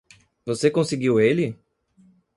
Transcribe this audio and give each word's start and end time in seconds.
Você 0.47 0.71
conseguiu 0.71 1.19
ele? 1.19 1.55